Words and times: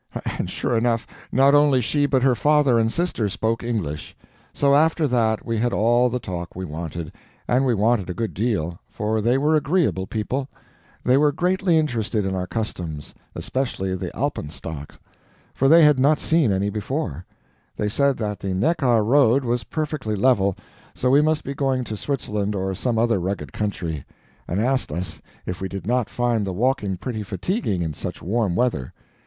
And 0.39 0.49
sure 0.49 0.75
enough, 0.75 1.05
not 1.31 1.53
only 1.53 1.79
she 1.79 2.07
but 2.07 2.23
her 2.23 2.33
father 2.33 2.79
and 2.79 2.91
sister 2.91 3.29
spoke 3.29 3.63
English. 3.63 4.17
So 4.51 4.73
after 4.73 5.07
that 5.07 5.45
we 5.45 5.59
had 5.59 5.73
all 5.73 6.09
the 6.09 6.17
talk 6.17 6.55
we 6.55 6.65
wanted; 6.65 7.11
and 7.47 7.67
we 7.67 7.75
wanted 7.75 8.09
a 8.09 8.15
good 8.15 8.33
deal, 8.33 8.79
for 8.89 9.21
they 9.21 9.37
were 9.37 9.55
agreeable 9.55 10.07
people. 10.07 10.49
They 11.03 11.17
were 11.17 11.31
greatly 11.31 11.77
interested 11.77 12.25
in 12.25 12.33
our 12.33 12.47
customs; 12.47 13.13
especially 13.35 13.95
the 13.95 14.09
alpenstocks, 14.17 14.97
for 15.53 15.67
they 15.69 15.83
had 15.83 15.99
not 15.99 16.17
seen 16.17 16.51
any 16.51 16.71
before. 16.71 17.23
They 17.77 17.87
said 17.87 18.17
that 18.17 18.39
the 18.39 18.55
Neckar 18.55 19.03
road 19.05 19.45
was 19.45 19.65
perfectly 19.65 20.15
level, 20.15 20.57
so 20.95 21.11
we 21.11 21.21
must 21.21 21.43
be 21.43 21.53
going 21.53 21.83
to 21.83 21.95
Switzerland 21.95 22.55
or 22.55 22.73
some 22.73 22.97
other 22.97 23.19
rugged 23.19 23.53
country; 23.53 24.03
and 24.47 24.59
asked 24.59 24.91
us 24.91 25.21
if 25.45 25.61
we 25.61 25.69
did 25.69 25.85
not 25.85 26.09
find 26.09 26.43
the 26.43 26.53
walking 26.53 26.97
pretty 26.97 27.21
fatiguing 27.21 27.83
in 27.83 27.93
such 27.93 28.23
warm 28.23 28.55
weather. 28.55 28.93